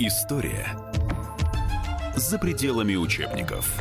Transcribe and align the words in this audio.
История 0.00 0.76
за 2.16 2.36
пределами 2.40 2.96
учебников. 2.96 3.80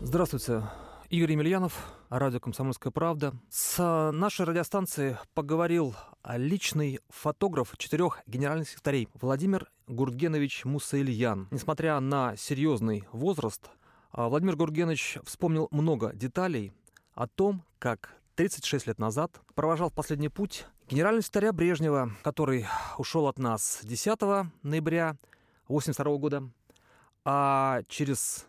Здравствуйте. 0.00 0.64
Игорь 1.08 1.32
Емельянов, 1.32 1.86
радио 2.10 2.40
«Комсомольская 2.40 2.90
правда». 2.90 3.32
С 3.48 4.10
нашей 4.12 4.44
радиостанции 4.44 5.18
поговорил 5.34 5.94
личный 6.28 6.98
фотограф 7.10 7.74
четырех 7.78 8.20
генеральных 8.26 8.68
секретарей 8.68 9.08
Владимир 9.14 9.70
Гургенович 9.86 10.64
Мусаильян. 10.64 11.46
Несмотря 11.52 12.00
на 12.00 12.36
серьезный 12.36 13.04
возраст, 13.12 13.70
Владимир 14.12 14.56
Гургенович 14.56 15.18
вспомнил 15.24 15.68
много 15.70 16.12
деталей 16.12 16.72
о 17.14 17.28
том, 17.28 17.62
как 17.78 18.16
36 18.34 18.86
лет 18.86 18.98
назад 18.98 19.40
провожал 19.54 19.90
в 19.90 19.92
последний 19.92 20.28
путь 20.28 20.66
генерального 20.92 21.22
секретаря 21.22 21.54
Брежнева, 21.54 22.12
который 22.22 22.66
ушел 22.98 23.26
от 23.26 23.38
нас 23.38 23.80
10 23.82 24.20
ноября 24.62 25.16
1982 25.68 26.16
года, 26.18 26.50
а 27.24 27.80
через 27.88 28.46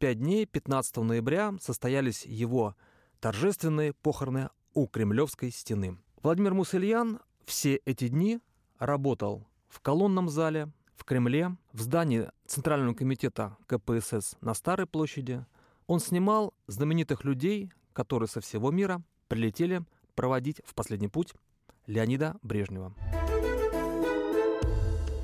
пять 0.00 0.18
дней, 0.18 0.46
15 0.46 0.96
ноября, 0.96 1.54
состоялись 1.60 2.26
его 2.26 2.74
торжественные 3.20 3.92
похороны 3.92 4.50
у 4.74 4.88
Кремлевской 4.88 5.52
стены. 5.52 5.96
Владимир 6.24 6.54
Мусельян 6.54 7.20
все 7.44 7.76
эти 7.84 8.08
дни 8.08 8.40
работал 8.80 9.46
в 9.68 9.78
колонном 9.78 10.28
зале, 10.28 10.72
в 10.96 11.04
Кремле, 11.04 11.56
в 11.72 11.82
здании 11.82 12.28
Центрального 12.48 12.94
комитета 12.94 13.56
КПСС 13.66 14.34
на 14.40 14.54
Старой 14.54 14.88
площади. 14.88 15.46
Он 15.86 16.00
снимал 16.00 16.52
знаменитых 16.66 17.22
людей, 17.22 17.70
которые 17.92 18.28
со 18.28 18.40
всего 18.40 18.72
мира 18.72 19.04
прилетели 19.28 19.84
проводить 20.16 20.60
в 20.64 20.74
последний 20.74 21.06
путь 21.06 21.32
Леонида 21.86 22.34
Брежнева. 22.42 22.92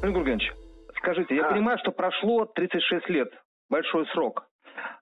Игорь 0.02 0.12
Гургенович, 0.12 0.52
скажите, 0.96 1.34
я 1.36 1.46
а. 1.46 1.52
понимаю, 1.52 1.78
что 1.78 1.92
прошло 1.92 2.44
36 2.46 3.08
лет, 3.08 3.28
большой 3.68 4.06
срок. 4.08 4.46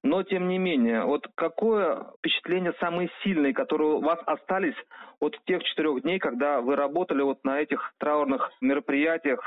Но, 0.02 0.22
тем 0.22 0.48
не 0.48 0.58
менее, 0.58 1.04
вот 1.04 1.26
какое 1.34 2.06
впечатление 2.18 2.72
самые 2.80 3.10
сильные, 3.22 3.52
которые 3.52 3.94
у 3.94 4.00
вас 4.00 4.18
остались 4.26 4.76
от 5.20 5.36
тех 5.44 5.62
четырех 5.64 6.02
дней, 6.02 6.18
когда 6.18 6.60
вы 6.60 6.76
работали 6.76 7.22
вот 7.22 7.44
на 7.44 7.60
этих 7.60 7.92
траурных 7.98 8.50
мероприятиях? 8.60 9.40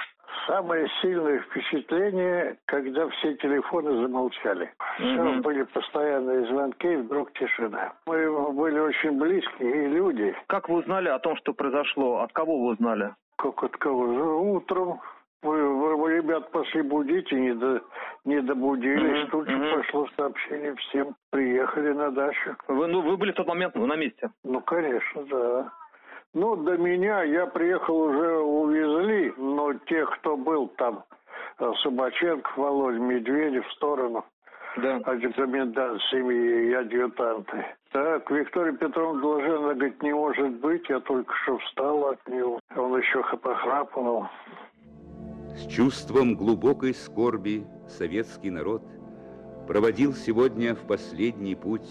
Самое 0.48 0.88
сильное 1.02 1.40
впечатление, 1.40 2.58
когда 2.66 3.08
все 3.10 3.36
телефоны 3.36 4.02
замолчали. 4.02 4.74
Mm-hmm. 5.00 5.14
Все 5.14 5.42
были 5.42 5.64
постоянные 5.64 6.48
звонки, 6.48 6.92
и 6.92 6.98
вдруг 6.98 7.32
тишина. 7.34 7.94
Мы 8.06 8.52
были 8.54 8.80
очень 8.80 9.18
близкие 9.18 9.88
люди. 9.90 10.36
Как 10.48 10.70
вы 10.70 10.80
узнали 10.80 11.10
о 11.10 11.20
том, 11.20 11.36
что 11.38 11.54
произошло? 11.54 12.20
От 12.22 12.34
кого 12.34 12.60
вы 12.60 12.74
узнали? 12.74 13.14
Как 13.38 13.64
от 13.64 13.76
кого? 13.78 14.54
Утром 14.54 15.02
вы, 15.44 15.70
вы, 15.70 15.96
вы 15.96 16.18
ребят 16.18 16.50
пошли 16.52 16.82
будить 16.82 17.32
и 17.32 17.36
не, 17.36 17.54
до, 17.54 17.82
не 18.26 18.42
добудились. 18.42 19.26
Mm-hmm. 19.26 19.30
Тут 19.30 19.50
же 19.50 19.56
mm-hmm. 19.56 19.76
пошло 19.76 20.08
сообщение 20.16 20.76
всем. 20.76 21.16
Приехали 21.30 21.92
на 21.94 22.12
дачу. 22.12 22.56
Вы, 22.68 22.88
ну, 22.88 23.02
вы 23.02 23.18
были 23.18 23.32
в 23.32 23.36
тот 23.36 23.48
момент 23.48 23.76
на 23.76 23.96
месте? 23.96 24.30
Ну, 24.44 24.62
конечно, 24.62 25.24
да. 25.24 25.72
Ну, 26.34 26.56
до 26.56 26.78
меня 26.78 27.24
я 27.24 27.46
приехал 27.46 27.96
уже 27.96 28.38
увезли, 28.40 29.34
но 29.38 29.74
тех, 29.86 30.10
кто 30.18 30.36
был 30.36 30.68
там, 30.78 31.04
э, 31.60 31.72
Собаченко, 31.84 32.50
Володя, 32.56 32.98
Медведев 33.00 33.68
в 33.68 33.74
сторону. 33.74 34.26
Да. 34.78 35.00
Комендант 35.02 36.02
семьи 36.10 36.70
и 36.70 36.74
адъютанты. 36.74 37.66
Так, 37.92 38.30
Виктория 38.32 38.74
Петровна 38.74 39.22
Должена 39.22 39.74
говорит, 39.76 40.02
не 40.02 40.14
может 40.14 40.50
быть, 40.54 40.90
я 40.90 41.00
только 41.02 41.32
что 41.44 41.60
встал 41.60 42.08
от 42.08 42.28
него. 42.28 42.60
Он 42.76 42.98
еще 42.98 43.22
похрапывал. 43.38 44.28
С 45.56 45.68
чувством 45.68 46.36
глубокой 46.36 46.94
скорби 46.94 47.66
советский 47.88 48.50
народ 48.50 48.82
проводил 49.68 50.14
сегодня 50.14 50.74
в 50.76 50.88
последний 50.88 51.56
путь 51.56 51.88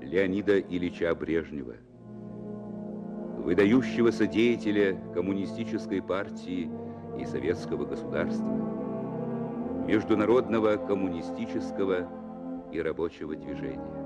Леонида 0.00 0.60
Ильича 0.60 1.14
Брежнева, 1.14 1.76
выдающегося 3.38 4.26
деятеля 4.26 4.98
коммунистической 5.14 6.02
партии 6.02 6.70
и 7.18 7.24
советского 7.24 7.86
государства, 7.86 8.46
международного 9.86 10.76
коммунистического 10.76 12.06
и 12.70 12.80
рабочего 12.80 13.34
движения. 13.34 14.04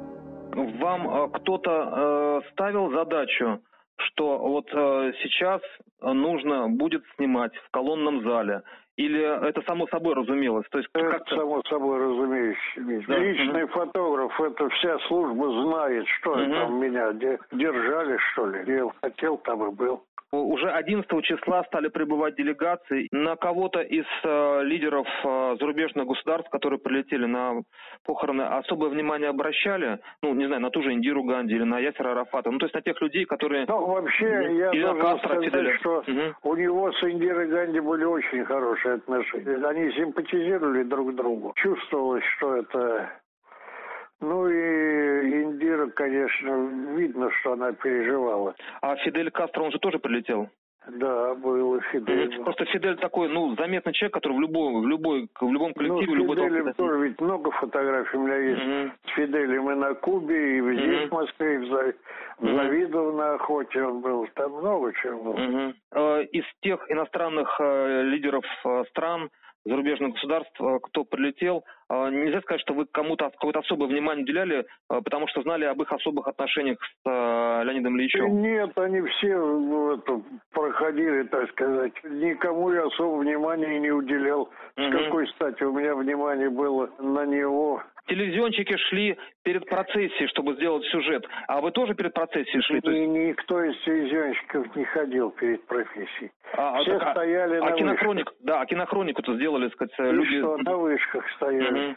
Вам 0.54 1.08
э, 1.08 1.28
кто-то 1.34 2.42
э, 2.44 2.52
ставил 2.52 2.90
задачу 2.90 3.60
что 3.98 4.38
вот 4.38 4.68
э, 4.72 5.12
сейчас 5.22 5.60
нужно 6.00 6.68
будет 6.68 7.04
снимать 7.16 7.54
в 7.56 7.70
колонном 7.70 8.22
зале? 8.22 8.62
Или 8.98 9.48
это 9.48 9.62
само 9.62 9.86
собой 9.86 10.14
разумелось? 10.14 10.66
То 10.70 10.78
есть 10.78 10.90
это 10.92 11.10
как 11.10 11.28
само 11.28 11.62
собой 11.68 12.00
разумеется. 12.00 13.06
Да. 13.06 13.16
Личный 13.16 13.64
угу. 13.64 13.72
фотограф, 13.72 14.40
это 14.40 14.68
вся 14.70 14.98
служба 15.06 15.50
знает, 15.62 16.04
что 16.18 16.32
угу. 16.32 16.50
там 16.50 16.80
меня 16.80 17.12
держали, 17.52 18.18
что 18.32 18.46
ли. 18.46 18.64
Я 18.66 18.90
хотел, 19.00 19.38
там 19.38 19.68
и 19.68 19.70
был. 19.70 20.02
Уже 20.30 20.70
11 20.70 21.24
числа 21.24 21.64
стали 21.64 21.88
прибывать 21.88 22.36
делегации. 22.36 23.08
На 23.12 23.36
кого-то 23.36 23.80
из 23.80 24.04
э, 24.24 24.62
лидеров 24.64 25.06
э, 25.24 25.56
зарубежных 25.58 26.06
государств, 26.06 26.50
которые 26.50 26.78
прилетели 26.78 27.24
на 27.24 27.62
похороны, 28.04 28.42
особое 28.42 28.90
внимание 28.90 29.30
обращали? 29.30 30.00
Ну, 30.22 30.34
не 30.34 30.46
знаю, 30.46 30.60
на 30.60 30.70
ту 30.70 30.82
же 30.82 30.92
Индиру 30.92 31.22
Ганди 31.24 31.54
или 31.54 31.64
на 31.64 31.78
Ясера 31.78 32.10
Арафата. 32.10 32.50
Ну, 32.50 32.58
то 32.58 32.66
есть 32.66 32.74
на 32.74 32.82
тех 32.82 33.00
людей, 33.00 33.24
которые... 33.24 33.64
Ну, 33.66 33.86
вообще, 33.86 34.70
я 34.72 34.92
должен 34.92 35.18
сказать, 35.20 35.80
что 35.80 35.98
угу. 36.00 36.50
у 36.50 36.56
него 36.56 36.92
с 36.92 37.02
Индирой 37.04 37.48
Ганди 37.48 37.80
были 37.80 38.04
очень 38.04 38.44
хорошие 38.44 38.87
отношения. 38.94 39.66
Они 39.66 39.92
симпатизировали 39.92 40.82
друг 40.84 41.14
другу. 41.14 41.52
Чувствовалось, 41.56 42.24
что 42.36 42.56
это 42.56 43.10
ну 44.20 44.48
и 44.48 45.42
Индира, 45.42 45.86
конечно, 45.90 46.96
видно, 46.96 47.30
что 47.40 47.52
она 47.52 47.72
переживала. 47.72 48.54
А 48.82 48.96
Фидель 48.96 49.30
Кастро, 49.30 49.62
он 49.62 49.70
же 49.70 49.78
тоже 49.78 49.98
прилетел? 50.00 50.48
Да, 50.88 51.34
был 51.34 51.80
Фидель. 51.92 52.42
Просто 52.42 52.64
Фидель 52.66 52.96
такой, 52.96 53.28
ну, 53.28 53.54
заметный 53.56 53.92
человек, 53.92 54.14
который 54.14 54.38
в 54.38 54.40
любой, 54.40 54.80
в 54.82 54.86
любой, 54.86 55.28
в 55.40 55.52
любом 55.52 55.74
коллективе, 55.74 56.06
ну, 56.06 56.14
любой 56.14 56.36
Фиделем 56.36 56.72
тоже 56.74 56.98
ведь 57.04 57.20
много 57.20 57.50
фотографий 57.50 58.16
у 58.16 58.22
меня 58.22 58.36
есть 58.36 58.62
угу. 58.62 58.96
с 59.06 59.14
Фиделем 59.14 59.70
и 59.70 59.74
на 59.74 59.94
Кубе, 59.94 60.58
и 60.58 60.76
здесь, 60.76 61.06
угу. 61.06 61.08
в 61.08 61.20
Москве, 61.20 61.54
и 61.54 61.58
в, 61.58 61.66
Зав... 61.68 61.86
угу. 62.38 62.46
Завидов 62.48 63.14
на 63.14 63.34
охоте 63.34 63.82
он 63.82 64.00
был. 64.00 64.26
Там 64.34 64.52
много 64.52 64.92
чего 64.94 65.32
было. 65.32 65.34
Угу. 65.34 66.20
Из 66.32 66.44
тех 66.62 66.90
иностранных 66.90 67.54
э, 67.60 68.02
лидеров 68.04 68.44
э, 68.64 68.84
стран, 68.90 69.28
зарубежных 69.64 70.14
государств, 70.14 70.60
э, 70.60 70.78
кто 70.82 71.04
прилетел, 71.04 71.64
э, 71.90 72.10
нельзя 72.10 72.40
сказать, 72.40 72.60
что 72.62 72.74
вы 72.74 72.86
кому-то 72.86 73.30
какое-то 73.30 73.60
особое 73.60 73.88
внимание 73.88 74.24
уделяли, 74.24 74.58
э, 74.60 75.00
потому 75.04 75.28
что 75.28 75.42
знали 75.42 75.64
об 75.64 75.80
их 75.82 75.92
особых 75.92 76.26
отношениях 76.28 76.78
с 77.04 77.06
Леонидом 77.06 77.98
Ильичем? 77.98 78.40
Нет, 78.40 78.76
они 78.78 79.00
все 79.02 79.36
ну, 79.36 79.94
это, 79.94 80.22
проходили, 80.52 81.24
так 81.24 81.50
сказать. 81.50 81.92
Никому 82.04 82.72
я 82.72 82.86
особо 82.86 83.20
внимания 83.20 83.78
не 83.78 83.90
уделял. 83.90 84.42
Угу. 84.76 84.86
С 84.86 84.90
какой 84.90 85.28
стати 85.28 85.62
у 85.64 85.72
меня 85.72 85.94
внимание 85.94 86.50
было 86.50 86.90
на 86.98 87.26
него? 87.26 87.82
Телевизионщики 88.08 88.76
шли 88.88 89.16
перед 89.44 89.66
процессией, 89.66 90.26
чтобы 90.28 90.54
сделать 90.54 90.84
сюжет. 90.86 91.26
А 91.46 91.60
вы 91.60 91.70
тоже 91.70 91.94
перед 91.94 92.12
процессией 92.12 92.60
шли? 92.62 92.80
Есть... 92.82 92.86
Никто 92.86 93.62
из 93.62 93.78
телевизионщиков 93.84 94.74
не 94.74 94.84
ходил 94.84 95.30
перед 95.30 95.64
профессией. 95.66 96.30
А, 96.54 96.78
а 96.78 96.82
Все 96.82 96.98
так, 96.98 97.12
стояли 97.12 97.56
а, 97.56 97.60
на 97.60 97.66
а 97.68 97.72
кинохроник, 97.72 98.32
Да, 98.40 98.60
а 98.60 98.66
кинохронику-то 98.66 99.34
сделали, 99.36 99.68
сказать, 99.70 99.92
И 99.98 100.02
люди... 100.02 100.38
что, 100.38 100.56
на 100.58 100.76
вышках 100.76 101.24
стояли. 101.36 101.90
Угу. 101.90 101.96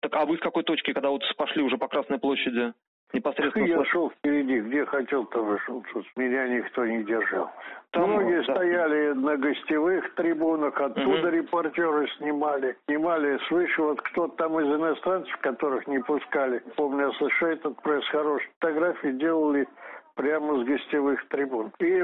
Так 0.00 0.16
а 0.16 0.26
вы 0.26 0.36
с 0.36 0.40
какой 0.40 0.64
точки, 0.64 0.92
когда 0.92 1.10
вот 1.10 1.22
пошли 1.36 1.62
уже 1.62 1.78
по 1.78 1.86
Красной 1.86 2.18
площади? 2.18 2.72
Непосредственно... 3.12 3.66
Я 3.66 3.84
шел 3.84 4.10
впереди, 4.10 4.60
где 4.60 4.84
хотел, 4.86 5.24
там 5.26 5.46
вышел. 5.46 5.84
Тут 5.92 6.06
меня 6.16 6.48
никто 6.48 6.84
не 6.86 7.02
держал. 7.04 7.50
Там, 7.90 8.10
Многие 8.10 8.42
да. 8.46 8.54
стояли 8.54 9.12
на 9.12 9.36
гостевых 9.36 10.14
трибунах, 10.14 10.80
оттуда 10.80 11.28
угу. 11.28 11.28
репортеры 11.28 12.08
снимали. 12.16 12.76
Снимали 12.86 13.38
свыше, 13.48 13.82
вот 13.82 14.00
кто-то 14.00 14.34
там 14.36 14.58
из 14.58 14.66
иностранцев, 14.66 15.36
которых 15.38 15.86
не 15.86 15.98
пускали. 15.98 16.62
Помню, 16.76 17.10
Associated 17.10 17.76
Press 17.84 18.02
хорошие 18.10 18.48
фотографии 18.58 19.12
делали 19.12 19.68
прямо 20.14 20.62
с 20.62 20.66
гостевых 20.66 21.26
трибун. 21.28 21.70
И 21.80 22.02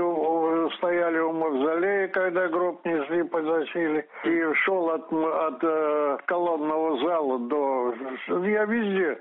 стояли 0.76 1.18
у 1.20 1.32
мавзолея, 1.32 2.08
когда 2.08 2.48
гроб 2.48 2.84
несли, 2.84 3.22
подносили. 3.22 4.06
И 4.24 4.54
шел 4.64 4.90
от, 4.90 5.10
от 5.12 5.58
э, 5.62 6.18
колонного 6.26 6.98
зала 6.98 7.38
до... 7.38 7.94
Я 8.44 8.64
везде 8.64 9.18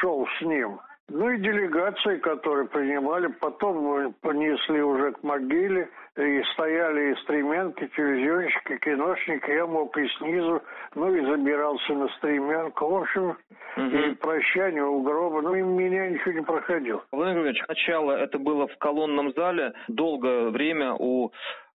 шел 0.00 0.26
с 0.38 0.42
ним. 0.42 0.80
Ну 1.08 1.30
и 1.30 1.38
делегации, 1.38 2.18
которые 2.18 2.66
принимали, 2.66 3.28
потом 3.40 3.78
мы 3.78 4.12
понесли 4.22 4.82
уже 4.82 5.12
к 5.12 5.22
могиле, 5.22 5.88
и 6.16 6.42
стояли 6.54 7.12
и 7.12 7.22
стремянки, 7.22 7.86
телевизионщики, 7.94 8.78
киношники, 8.78 9.50
я 9.50 9.66
мог 9.66 9.96
и 9.98 10.08
снизу, 10.18 10.62
ну 10.94 11.14
и 11.14 11.20
забирался 11.24 11.92
на 11.92 12.08
стремянку. 12.16 12.88
В 12.88 12.94
общем, 12.96 13.36
угу. 13.76 13.96
и 13.96 14.14
прощание 14.14 14.84
у 14.84 15.02
гроба, 15.02 15.42
ну 15.42 15.54
и 15.54 15.62
меня 15.62 16.10
ничего 16.10 16.32
не 16.32 16.42
проходило. 16.42 17.04
Владимир 17.12 17.42
Григорьевич, 17.42 17.68
начало 17.68 18.12
это 18.12 18.38
было 18.38 18.66
в 18.66 18.76
колонном 18.78 19.32
зале, 19.32 19.74
долгое 19.88 20.48
время 20.48 20.94
у 20.94 21.32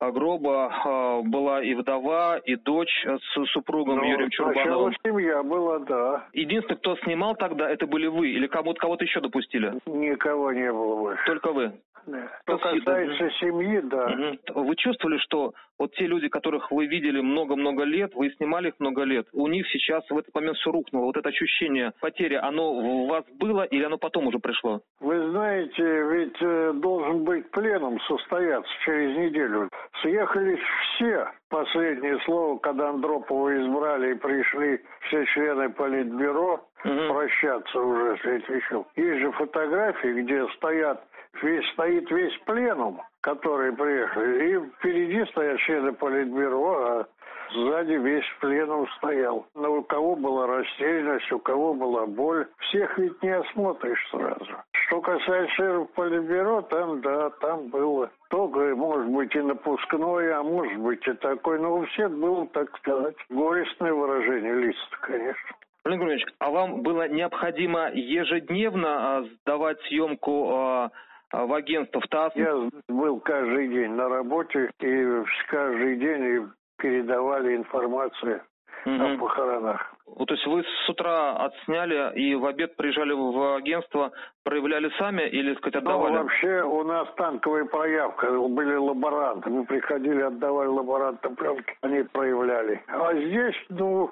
гроба 0.09 0.71
э, 0.83 1.21
была 1.29 1.61
и 1.61 1.75
вдова, 1.75 2.37
и 2.39 2.55
дочь 2.55 3.05
с 3.05 3.51
супругом 3.51 3.97
ну, 3.97 4.03
Юрием 4.05 4.29
Чурбановым. 4.31 4.93
семья 5.05 5.43
была, 5.43 5.79
да. 5.79 6.25
Единственный, 6.33 6.77
кто 6.77 6.95
снимал 6.97 7.35
тогда, 7.35 7.69
это 7.69 7.85
были 7.85 8.07
вы? 8.07 8.29
Или 8.29 8.47
кого-то 8.47 8.79
кого 8.79 8.97
еще 8.99 9.19
допустили? 9.21 9.73
Никого 9.85 10.51
не 10.51 10.71
было 10.71 10.95
больше. 10.95 11.23
Только 11.25 11.51
вы? 11.51 11.71
Что 12.05 12.57
касается 12.57 13.29
семьи, 13.39 13.79
да. 13.83 14.05
Угу. 14.53 14.63
Вы 14.67 14.75
чувствовали, 14.75 15.17
что 15.17 15.53
вот 15.77 15.93
те 15.93 16.05
люди, 16.05 16.29
которых 16.29 16.71
вы 16.71 16.85
видели 16.85 17.21
много-много 17.21 17.83
лет, 17.83 18.13
вы 18.13 18.29
снимали 18.31 18.69
их 18.69 18.75
много 18.79 19.03
лет, 19.03 19.27
у 19.33 19.47
них 19.47 19.67
сейчас 19.69 20.03
в 20.09 20.17
этот 20.17 20.33
момент 20.35 20.57
все 20.57 20.71
рухнуло. 20.71 21.05
Вот 21.05 21.17
это 21.17 21.29
ощущение 21.29 21.93
потери, 21.99 22.35
оно 22.35 22.73
у 22.73 23.07
вас 23.07 23.25
было 23.39 23.63
или 23.63 23.83
оно 23.83 23.97
потом 23.97 24.27
уже 24.27 24.39
пришло? 24.39 24.81
Вы 24.99 25.31
знаете, 25.31 25.83
ведь 25.83 26.37
э, 26.41 26.73
должен 26.75 27.23
быть 27.23 27.49
пленум 27.51 27.99
состояться 28.01 28.71
через 28.85 29.17
неделю. 29.17 29.69
Съехались 30.01 30.59
все. 30.95 31.31
Последнее 31.49 32.17
слово, 32.25 32.57
когда 32.59 32.89
Андропова 32.89 33.49
избрали 33.61 34.11
и 34.11 34.17
пришли 34.17 34.79
все 35.07 35.25
члены 35.25 35.69
Политбюро 35.69 36.61
угу. 36.85 37.13
прощаться 37.13 37.79
уже 37.79 38.17
с 38.17 38.25
этим. 38.25 38.85
Есть 38.95 39.19
же 39.19 39.31
фотографии, 39.33 40.21
где 40.21 40.47
стоят 40.55 41.03
весь 41.41 41.67
стоит 41.73 42.09
весь 42.11 42.37
пленум, 42.45 43.01
который 43.21 43.73
приехали, 43.73 44.49
и 44.49 44.69
впереди 44.77 45.25
стоят 45.31 45.59
члены 45.59 45.93
политбюро, 45.93 46.73
а 46.73 47.07
сзади 47.53 47.93
весь 47.93 48.25
пленум 48.39 48.87
стоял. 48.97 49.45
Но 49.55 49.77
у 49.77 49.83
кого 49.83 50.15
была 50.15 50.47
растерянность, 50.47 51.31
у 51.31 51.39
кого 51.39 51.73
была 51.73 52.05
боль. 52.05 52.47
Всех 52.59 52.97
ведь 52.97 53.21
не 53.21 53.29
осмотришь 53.29 54.09
сразу. 54.09 54.51
Что 54.71 55.01
касается 55.01 55.55
членов 55.55 55.91
политбюро, 55.91 56.61
там, 56.63 57.01
да, 57.01 57.29
там 57.41 57.69
было 57.69 58.11
только, 58.29 58.75
может 58.75 59.09
быть, 59.09 59.33
и 59.35 59.41
напускное, 59.41 60.37
а 60.37 60.43
может 60.43 60.77
быть 60.77 61.05
и 61.07 61.13
такой. 61.13 61.59
Но 61.59 61.77
у 61.77 61.85
всех 61.85 62.11
было, 62.11 62.47
так 62.47 62.75
сказать, 62.77 63.15
горестное 63.29 63.93
выражение 63.93 64.55
лиц, 64.55 64.75
конечно. 65.01 65.55
Владимир 65.83 66.05
Григорьевич, 66.07 66.35
а 66.39 66.51
вам 66.51 66.81
было 66.83 67.07
необходимо 67.07 67.89
ежедневно 67.91 69.17
а, 69.17 69.23
сдавать 69.23 69.81
съемку 69.87 70.51
а, 70.53 70.91
в 71.33 71.53
агентство 71.53 72.01
в 72.01 72.07
ТАСС? 72.07 72.35
Я 72.35 72.69
был 72.89 73.19
каждый 73.19 73.67
день 73.69 73.91
на 73.91 74.09
работе, 74.09 74.69
и 74.79 75.23
каждый 75.47 75.97
день 75.97 76.49
передавали 76.77 77.55
информацию 77.55 78.41
угу. 78.85 79.03
о 79.03 79.17
похоронах. 79.17 79.93
Вот, 80.05 80.27
то 80.27 80.33
есть 80.33 80.45
вы 80.45 80.63
с 80.63 80.89
утра 80.89 81.37
отсняли 81.37 82.19
и 82.19 82.35
в 82.35 82.45
обед 82.45 82.75
приезжали 82.75 83.13
в 83.13 83.55
агентство, 83.55 84.11
проявляли 84.43 84.89
сами 84.97 85.23
или, 85.23 85.55
сказать, 85.55 85.75
отдавали? 85.75 86.13
Ну, 86.13 86.23
вообще 86.23 86.63
у 86.63 86.83
нас 86.83 87.07
танковая 87.15 87.65
проявка, 87.65 88.29
были 88.31 88.75
лаборанты. 88.75 89.49
Мы 89.49 89.65
приходили, 89.65 90.21
отдавали 90.21 90.67
лаборантам 90.67 91.35
пленки, 91.35 91.77
они 91.81 92.03
проявляли. 92.03 92.83
А 92.87 93.13
здесь, 93.13 93.55
ну, 93.69 94.11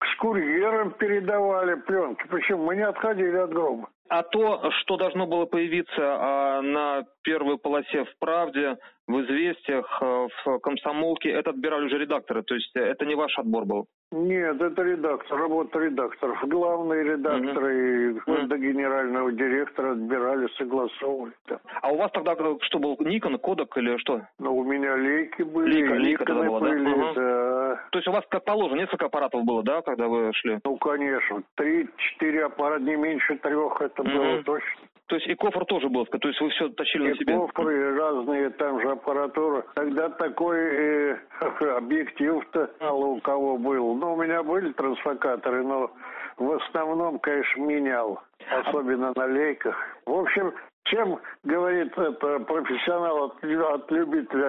с 0.00 0.16
курьером 0.16 0.92
передавали 0.92 1.74
пленки. 1.74 2.26
Почему? 2.28 2.64
Мы 2.64 2.76
не 2.76 2.86
отходили 2.86 3.36
от 3.36 3.52
гроба. 3.52 3.88
А 4.08 4.22
то, 4.22 4.70
что 4.80 4.96
должно 4.96 5.26
было 5.26 5.46
появиться 5.46 5.96
а, 5.98 6.62
на 6.62 7.04
первой 7.22 7.58
полосе 7.58 8.04
в 8.04 8.16
«Правде», 8.18 8.76
в 9.06 9.20
«Известиях», 9.22 9.86
а, 10.00 10.26
в 10.44 10.58
«Комсомолке», 10.60 11.30
это 11.30 11.50
отбирали 11.50 11.86
уже 11.86 11.98
редакторы, 11.98 12.42
то 12.42 12.54
есть 12.54 12.70
это 12.74 13.04
не 13.04 13.14
ваш 13.14 13.38
отбор 13.38 13.64
был? 13.64 13.86
Нет, 14.12 14.60
это 14.60 14.82
редактор, 14.82 15.38
работа 15.38 15.80
редакторов. 15.80 16.38
Главные 16.44 17.02
редакторы 17.02 18.14
угу. 18.14 18.46
до 18.46 18.58
генерального 18.58 19.32
директора 19.32 19.92
отбирали, 19.92 20.46
согласовывали. 20.56 21.32
Да. 21.48 21.58
А 21.82 21.90
у 21.90 21.96
вас 21.96 22.12
тогда 22.12 22.36
что 22.60 22.78
был, 22.78 22.96
Никон, 23.00 23.38
Кодек 23.38 23.76
или 23.76 23.96
что? 23.98 24.22
Ну, 24.38 24.56
у 24.56 24.64
меня 24.64 24.94
лейки 24.94 25.42
были, 25.42 25.82
Лейка, 25.82 25.94
лейка 25.94 26.24
тогда 26.26 26.44
была, 26.44 26.60
были, 26.60 26.84
да? 26.84 26.90
Угу. 26.90 27.14
да. 27.14 27.80
То 27.90 27.98
есть 27.98 28.08
у 28.08 28.12
вас, 28.12 28.24
как 28.28 28.44
положено, 28.44 28.78
несколько 28.78 29.06
аппаратов 29.06 29.44
было, 29.44 29.64
да, 29.64 29.82
когда 29.82 30.06
вы 30.06 30.32
шли? 30.34 30.60
Ну, 30.64 30.76
конечно. 30.76 31.42
Три-четыре 31.56 32.44
аппарата, 32.44 32.82
не 32.84 32.94
меньше 32.94 33.36
трех, 33.38 33.80
это 33.80 34.02
угу. 34.02 34.10
было 34.10 34.42
точно. 34.44 34.80
То 35.06 35.16
есть 35.16 35.26
и 35.26 35.34
кофр 35.34 35.66
тоже 35.66 35.88
был, 35.90 36.06
то 36.06 36.28
есть 36.28 36.40
вы 36.40 36.48
все 36.50 36.68
тащили 36.70 37.06
и 37.06 37.08
на 37.10 37.14
себе? 37.16 37.34
кофры, 37.34 37.94
разные 37.94 38.50
там 38.50 38.80
же 38.80 38.90
аппаратура. 38.90 39.64
Тогда 39.74 40.08
такой 40.08 40.56
э, 40.56 41.18
объектив-то 41.76 42.70
мало 42.80 43.06
у 43.06 43.20
кого 43.20 43.58
был. 43.58 43.94
Ну, 43.94 44.14
у 44.14 44.22
меня 44.22 44.42
были 44.42 44.72
трансфокаторы, 44.72 45.62
но 45.62 45.90
в 46.38 46.52
основном, 46.52 47.18
конечно, 47.18 47.60
менял. 47.60 48.22
Особенно 48.50 49.12
на 49.14 49.26
лейках. 49.26 49.76
В 50.06 50.12
общем, 50.12 50.54
чем, 50.84 51.18
говорит 51.44 51.96
это, 51.96 52.40
профессионал 52.40 53.24
от, 53.24 53.44
от 53.44 53.90
любителя 53.90 54.48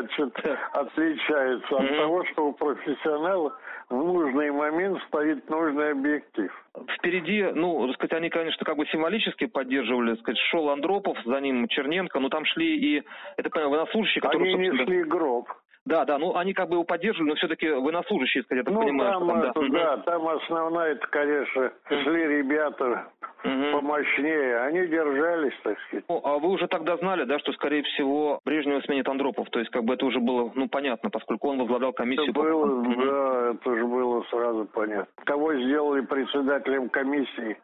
отличается? 0.74 1.76
От 1.78 1.98
того, 1.98 2.26
что 2.26 2.48
у 2.48 2.54
профессионала 2.54 3.56
в 3.90 3.96
нужный 3.96 4.52
момент 4.52 5.02
стоит 5.08 5.50
нужный 5.50 5.92
объектив. 5.92 6.52
Впереди, 6.98 7.44
ну, 7.54 7.88
так 7.88 7.96
сказать, 7.96 8.14
они, 8.14 8.30
конечно, 8.30 8.66
как 8.66 8.78
бы 8.78 8.86
символически 8.88 9.46
поддерживали, 9.46 10.12
так 10.12 10.20
сказать, 10.22 10.40
шел 10.50 10.70
Андропов, 10.70 11.18
за 11.26 11.40
ним 11.40 11.68
Черненко, 11.68 12.20
но 12.20 12.30
там 12.30 12.46
шли 12.46 12.78
и, 12.78 13.04
это, 13.38 13.50
понимаю, 13.50 13.72
военнослужащие, 13.72 14.22
которые... 14.22 14.56
Они 14.56 14.70
не 14.70 14.86
шли 14.86 15.04
гроб. 15.04 15.48
Да, 15.86 16.04
да, 16.04 16.18
ну 16.18 16.36
они 16.36 16.54
как 16.54 16.70
бы 16.70 16.76
его 16.76 16.84
поддерживали, 16.84 17.30
но 17.30 17.36
все-таки 17.36 17.70
военнослужащие, 17.70 18.44
я 18.50 18.64
так 18.64 18.74
ну, 18.74 18.82
понимаю. 18.82 19.20
Там, 19.20 19.54
там, 19.54 19.72
да. 19.72 19.96
да, 19.96 19.98
там 19.98 20.28
основная, 20.28 20.94
это, 20.94 21.08
конечно, 21.08 21.72
шли 21.88 22.28
ребята 22.28 23.08
угу. 23.46 23.72
помощнее, 23.80 24.60
они 24.62 24.88
держались, 24.88 25.54
так 25.64 25.80
сказать. 25.82 26.06
Ну, 26.10 26.22
а 26.24 26.38
вы 26.40 26.50
уже 26.50 26.68
тогда 26.68 26.98
знали, 26.98 27.24
да, 27.24 27.40
что, 27.40 27.54
скорее 27.54 27.84
всего, 27.84 28.40
Брежнева 28.46 28.82
сменит 28.82 29.08
Андропов, 29.08 29.50
то 29.50 29.60
есть 29.60 29.72
как 29.72 29.84
бы 29.84 29.94
это 29.94 30.06
уже 30.06 30.20
было, 30.20 30.52
ну, 30.56 30.68
понятно, 30.68 31.10
поскольку 31.10 31.50
он 31.50 31.60
возглавлял 31.60 31.94
комиссию. 31.94 32.32
Это 32.32 32.40
было, 32.40 32.66
угу. 32.66 33.06
да, 33.06 33.52
это 33.52 33.70
уже 33.70 33.86
было 33.86 34.24
сразу 34.30 34.66
понятно. 34.66 35.08
Кого 35.24 35.54
сделали 35.54 36.02
председателем 36.02 36.90
комиссии, 36.90 37.58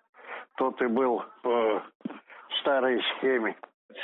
тот 0.58 0.82
и 0.82 0.88
был 0.88 1.24
по 1.42 1.84
старой 2.60 3.02
схеме 3.18 3.56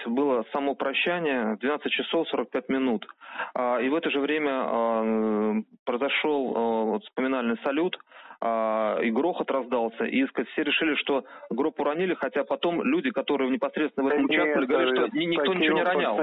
было 0.05 0.45
само 0.51 0.75
прощание 0.75 1.57
12 1.59 1.91
часов 1.91 2.27
45 2.29 2.69
минут. 2.69 3.05
А, 3.53 3.79
и 3.79 3.89
в 3.89 3.95
это 3.95 4.09
же 4.09 4.19
время 4.19 4.51
а, 4.51 5.55
произошел 5.87 6.53
вот, 6.91 7.03
вспоминальный 7.05 7.57
салют 7.63 7.97
а, 8.39 8.99
и 9.01 9.09
грохот 9.09 9.49
раздался, 9.49 10.03
и 10.03 10.25
сказать, 10.27 10.47
все 10.49 10.63
решили, 10.63 10.93
что 10.95 11.23
гроб 11.49 11.79
уронили, 11.79 12.13
хотя 12.13 12.43
потом 12.43 12.83
люди, 12.83 13.09
которые 13.09 13.49
непосредственно 13.49 14.05
в 14.05 14.09
этом 14.09 14.27
да 14.27 14.33
участвовали, 14.33 14.59
нет, 14.59 14.69
говорят, 14.69 14.95
что 14.95 15.17
никто 15.17 15.53
ничего 15.55 15.75
не 15.75 15.83
ронял. 15.83 16.19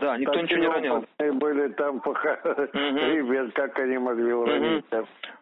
Да, 0.00 0.16
никто 0.16 0.40
ничего 0.40 0.60
не 0.60 0.68
ронял. 0.68 1.04
были 1.18 1.68
там 1.72 2.00
пока 2.00 2.40
ребят, 2.72 3.52
как 3.52 3.78
они 3.80 3.98
могли 3.98 4.32
уронить 4.32 4.84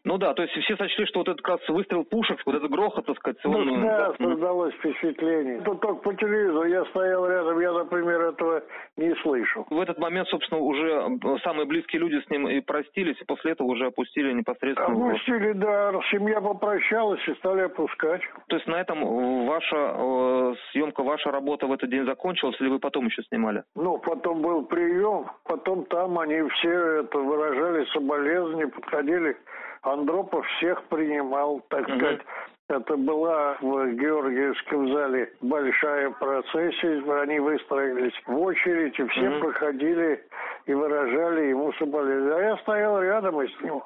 Ну 0.02 0.18
да, 0.18 0.34
то 0.34 0.42
есть 0.42 0.54
все 0.54 0.76
сочли, 0.76 1.06
что 1.06 1.20
вот 1.20 1.28
этот 1.28 1.42
как 1.42 1.60
раз 1.60 1.68
выстрел 1.68 2.04
пушек, 2.04 2.40
вот 2.44 2.56
этот 2.56 2.70
грохот, 2.72 3.06
так 3.06 3.16
сказать, 3.18 3.38
он... 3.44 3.64
Ну 3.64 3.82
да, 3.82 4.12
создалось 4.18 4.74
впечатление. 4.74 5.60
Тут 5.60 5.80
только 5.80 6.02
по 6.02 6.14
телевизору 6.14 6.64
я 6.64 6.84
стоял 6.86 7.28
рядом, 7.28 7.60
я, 7.60 7.72
например, 7.72 8.20
этого 8.22 8.64
не 8.96 9.14
слышал. 9.22 9.64
В 9.70 9.80
этот 9.80 9.98
момент, 9.98 10.26
собственно, 10.28 10.60
уже 10.60 11.20
самые 11.44 11.66
близкие 11.66 12.00
люди 12.00 12.20
с 12.20 12.30
ним 12.30 12.48
и 12.48 12.60
простились, 12.60 13.20
и 13.20 13.24
после 13.24 13.52
этого 13.52 13.65
уже 13.66 13.86
опустили 13.86 14.32
непосредственно... 14.32 15.08
Опустили, 15.08 15.52
да, 15.52 15.92
семья 16.10 16.40
попрощалась 16.40 17.26
и 17.28 17.34
стали 17.34 17.62
опускать. 17.62 18.22
То 18.48 18.56
есть 18.56 18.66
на 18.66 18.80
этом 18.80 19.04
э, 19.04 19.46
ваша 19.46 19.76
э, 19.76 20.54
съемка, 20.72 21.02
ваша 21.02 21.30
работа 21.30 21.66
в 21.66 21.72
этот 21.72 21.90
день 21.90 22.04
закончилась, 22.04 22.60
или 22.60 22.68
вы 22.68 22.78
потом 22.78 23.06
еще 23.06 23.22
снимали? 23.24 23.62
Ну, 23.74 23.98
потом 23.98 24.42
был 24.42 24.64
прием, 24.64 25.26
потом 25.44 25.84
там 25.86 26.18
они 26.18 26.42
все 26.50 27.00
это 27.00 27.18
выражали 27.18 27.84
соболезнования, 27.86 28.68
подходили. 28.68 29.36
Андропов 29.82 30.46
всех 30.56 30.82
принимал, 30.84 31.60
так 31.68 31.88
угу. 31.88 31.96
сказать. 31.96 32.20
Это 32.68 32.96
была 32.96 33.56
в 33.60 33.92
Георгиевском 33.92 34.92
зале 34.92 35.32
большая 35.40 36.10
процессия, 36.10 37.22
они 37.22 37.38
выстроились 37.38 38.14
в 38.26 38.40
очередь, 38.40 38.98
и 38.98 39.06
все 39.06 39.30
угу. 39.30 39.40
проходили 39.40 40.20
и 40.66 40.74
выражали 40.74 41.46
ему 41.46 41.72
соболезнования. 41.74 42.36
А 42.36 42.50
я 42.50 42.56
стоял 42.58 43.00
рядом 43.00 43.40
и 43.40 43.48
с 43.48 43.60
ним 43.60 43.82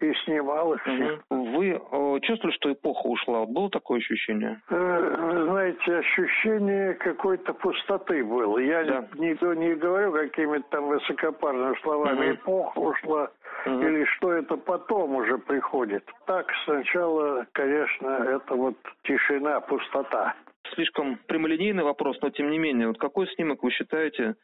и 0.00 0.12
снимал 0.24 0.74
их 0.74 0.82
всех. 0.82 1.20
Вы 1.30 1.70
э, 1.70 2.20
чувствовали, 2.22 2.54
что 2.56 2.72
эпоха 2.72 3.06
ушла? 3.06 3.46
Было 3.46 3.70
такое 3.70 3.98
ощущение? 3.98 4.60
Э, 4.68 5.16
вы 5.18 5.44
знаете, 5.44 5.96
ощущение 5.96 6.94
какой-то 6.94 7.54
пустоты 7.54 8.22
было. 8.24 8.58
Я 8.58 8.84
да. 8.84 9.08
не, 9.14 9.30
не 9.56 9.74
говорю 9.74 10.12
какими-то 10.12 10.66
там 10.70 10.88
высокопарными 10.88 11.76
словами. 11.82 12.26
Угу. 12.26 12.34
Эпоха 12.34 12.78
ушла. 12.78 13.30
Угу. 13.64 13.80
Или 13.80 14.04
что 14.16 14.32
это 14.32 14.56
потом 14.56 15.16
уже 15.16 15.38
приходит. 15.38 16.04
Так, 16.26 16.46
сначала, 16.64 17.46
конечно, 17.52 18.08
это 18.08 18.54
вот 18.54 18.76
тишина, 19.04 19.60
пустота. 19.60 20.34
слишком 20.74 21.18
прямолинейный 21.26 21.84
вопрос, 21.84 22.18
но 22.20 22.30
тем 22.30 22.50
не 22.50 22.58
менее, 22.58 22.88
вот 22.88 22.98
какой 22.98 23.26
снимок 23.28 23.62
вы 23.62 23.70
считаете 23.70 24.34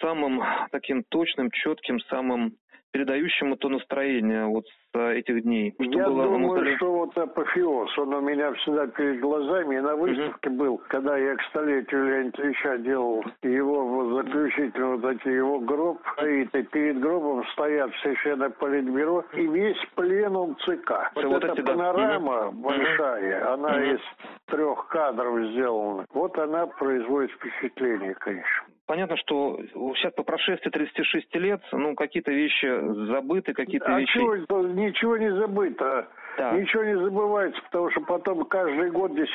самым 0.00 0.42
таким 0.70 1.04
точным, 1.04 1.50
четким, 1.50 2.00
самым 2.00 2.54
передающим 2.92 3.56
то 3.56 3.68
настроение 3.68 4.46
вот 4.46 4.66
с 4.66 4.98
э, 4.98 5.18
этих 5.18 5.42
дней? 5.42 5.74
Что 5.74 5.84
Я 5.84 6.08
было, 6.08 6.24
думаю, 6.24 6.60
было... 6.60 6.76
что 6.76 6.92
вот 6.92 7.16
апофеоз, 7.16 7.98
он 7.98 8.14
у 8.14 8.20
меня 8.20 8.52
всегда 8.54 8.86
перед 8.88 9.20
глазами, 9.20 9.76
и 9.76 9.80
на 9.80 9.96
выставке 9.96 10.48
угу. 10.50 10.56
был, 10.56 10.78
когда 10.88 11.16
я 11.16 11.36
к 11.36 11.42
столетию 11.44 12.06
Леонида 12.06 12.42
Ильича 12.42 12.78
делал 12.78 13.24
его 13.42 13.86
вот, 13.86 14.24
заключительный 14.24 14.96
вот 14.96 15.04
эти 15.04 15.28
его 15.28 15.60
гроб 15.60 16.00
стоит, 16.14 16.54
и 16.54 16.62
перед 16.64 17.00
гробом 17.00 17.44
стоят 17.52 17.92
все 17.94 18.14
члены 18.16 18.50
Политбюро 18.50 19.24
и 19.34 19.46
весь 19.46 19.78
пленум 19.94 20.56
ЦК. 20.60 21.12
Вот, 21.14 21.24
вот 21.24 21.44
эта 21.44 21.62
панорама 21.62 22.48
угу. 22.48 22.56
большая, 22.56 23.52
она 23.52 23.68
угу. 23.68 23.82
из 23.82 24.00
трех 24.46 24.88
кадров 24.88 25.50
сделана. 25.50 26.04
Вот 26.12 26.36
она 26.38 26.66
производит 26.66 27.30
впечатление, 27.32 28.14
конечно. 28.14 28.66
Понятно, 28.90 29.16
что 29.18 29.56
сейчас 29.94 30.12
по 30.14 30.24
прошествии 30.24 30.68
36 30.68 31.32
лет, 31.36 31.60
ну, 31.70 31.94
какие-то 31.94 32.32
вещи 32.32 32.66
забыты, 33.06 33.52
какие-то 33.52 33.86
а 33.86 34.00
вещи... 34.00 34.14
Чего, 34.14 34.62
ничего 34.62 35.16
не 35.16 35.32
забыто. 35.32 36.08
Да. 36.36 36.50
Ничего 36.54 36.82
не 36.82 36.98
забывается, 36.98 37.62
потому 37.66 37.88
что 37.92 38.00
потом 38.00 38.44
каждый 38.46 38.90
год 38.90 39.14
10 39.14 39.30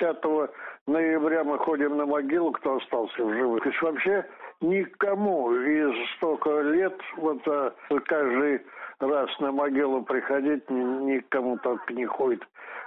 ноября 0.87 1.45
мы 1.45 1.57
ходим 1.57 1.95
на 1.95 2.05
могилу, 2.05 2.51
кто 2.51 2.75
остался 2.75 3.23
в 3.23 3.33
живых. 3.33 3.65
И 3.65 3.71
вообще 3.81 4.25
никому 4.59 5.53
из 5.53 6.15
столько 6.17 6.59
лет 6.59 6.99
вот 7.15 7.47
а, 7.47 7.73
каждый 8.07 8.61
раз 8.99 9.29
на 9.39 9.53
могилу 9.53 10.03
приходить 10.03 10.69
никому 10.69 11.57
так 11.59 11.89
не 11.91 12.05
ходит, 12.05 12.45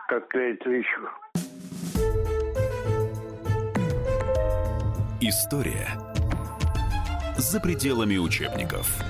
как 0.08 0.28
к 0.28 0.36
Ильичу. 0.36 1.08
История 5.22 6.07
за 7.38 7.60
пределами 7.60 8.16
учебников. 8.16 9.00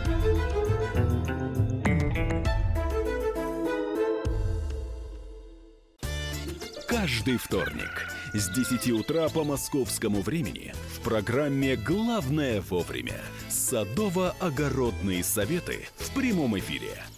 Каждый 6.86 7.38
вторник 7.38 8.06
с 8.34 8.50
10 8.50 8.92
утра 8.92 9.28
по 9.30 9.44
московскому 9.44 10.20
времени 10.20 10.74
в 10.94 11.00
программе 11.00 11.76
«Главное 11.76 12.60
вовремя» 12.60 13.18
садово-огородные 13.48 15.24
советы 15.24 15.88
в 15.96 16.14
прямом 16.14 16.58
эфире– 16.58 17.02